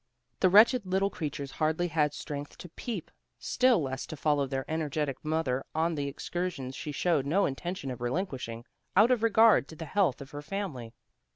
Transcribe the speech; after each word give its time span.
The 0.39 0.49
wretched 0.49 0.87
little 0.87 1.11
creatures 1.11 1.51
hardly 1.51 1.89
had 1.89 2.11
strength 2.15 2.57
to 2.57 2.69
peep, 2.69 3.11
still 3.37 3.83
less 3.83 4.07
to 4.07 4.17
follow 4.17 4.47
their 4.47 4.65
energetic 4.67 5.23
mother 5.23 5.63
on 5.75 5.93
the 5.93 6.07
excursions 6.07 6.73
she 6.73 6.91
showed 6.91 7.27
no 7.27 7.45
intention 7.45 7.91
of 7.91 8.01
relinquishing, 8.01 8.65
out 8.95 9.11
of 9.11 9.21
regard 9.21 9.67
to 9.67 9.75
the 9.75 9.85
health 9.85 10.19
of 10.19 10.31
her 10.31 10.41
family. 10.41 10.95